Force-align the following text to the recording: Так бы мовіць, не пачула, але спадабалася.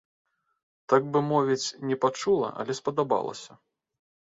Так 0.93 1.01
бы 1.11 1.21
мовіць, 1.29 1.75
не 1.91 2.01
пачула, 2.07 2.53
але 2.59 2.71
спадабалася. 2.85 3.51